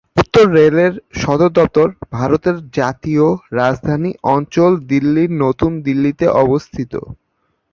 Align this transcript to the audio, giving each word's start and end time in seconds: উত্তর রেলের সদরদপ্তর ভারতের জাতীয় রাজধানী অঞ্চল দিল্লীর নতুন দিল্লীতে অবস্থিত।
উত্তর 0.17 0.45
রেলের 0.55 0.93
সদরদপ্তর 1.21 1.87
ভারতের 2.11 2.57
জাতীয় 2.73 3.25
রাজধানী 3.59 4.11
অঞ্চল 4.35 4.71
দিল্লীর 4.91 5.31
নতুন 5.43 5.71
দিল্লীতে 5.87 6.25
অবস্থিত। 6.43 6.93